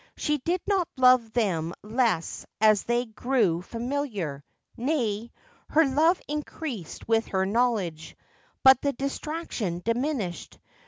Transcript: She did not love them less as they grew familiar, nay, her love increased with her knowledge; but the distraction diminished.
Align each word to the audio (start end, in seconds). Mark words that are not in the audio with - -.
She 0.17 0.39
did 0.39 0.61
not 0.65 0.87
love 0.97 1.31
them 1.31 1.75
less 1.83 2.43
as 2.59 2.81
they 2.85 3.05
grew 3.05 3.61
familiar, 3.61 4.43
nay, 4.75 5.31
her 5.69 5.85
love 5.85 6.19
increased 6.27 7.07
with 7.07 7.27
her 7.27 7.45
knowledge; 7.45 8.17
but 8.63 8.81
the 8.81 8.93
distraction 8.93 9.79
diminished. 9.85 10.57